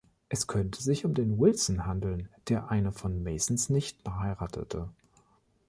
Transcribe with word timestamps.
Es 0.29 0.47
könnte 0.47 0.81
sich 0.81 1.05
um 1.05 1.13
den 1.13 1.37
Wilson 1.37 1.85
handeln, 1.85 2.27
der 2.49 2.71
eine 2.71 2.91
von 2.91 3.21
Masons 3.21 3.69
Nichten 3.69 4.19
heiratete. 4.19 4.89